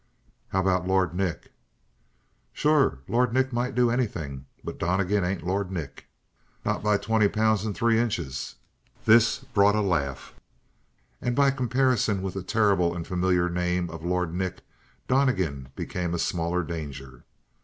"How 0.47 0.61
about 0.61 0.87
Lord 0.87 1.13
Nick?" 1.13 1.51
"Sure, 2.53 3.01
Lord 3.07 3.33
Nick 3.35 3.53
might 3.53 3.75
do 3.75 3.91
anything. 3.91 4.47
But 4.63 4.79
Donnegan 4.79 5.23
ain't 5.23 5.45
Lord 5.45 5.69
Nick." 5.69 6.07
"Not 6.65 6.81
by 6.81 6.97
twenty 6.97 7.27
pounds 7.27 7.63
and 7.65 7.75
three 7.75 7.99
inches." 7.99 8.55
This 9.05 9.41
brought 9.53 9.75
a 9.75 9.81
laugh. 9.81 10.33
And 11.21 11.35
by 11.35 11.51
comparison 11.51 12.23
with 12.23 12.33
the 12.33 12.41
terrible 12.41 12.95
and 12.95 13.05
familiar 13.05 13.47
name 13.47 13.91
of 13.91 14.03
Lord 14.03 14.33
Nick, 14.33 14.61
Donnegan 15.07 15.69
became 15.75 16.15
a 16.15 16.17
smaller 16.17 16.63
danger. 16.63 17.23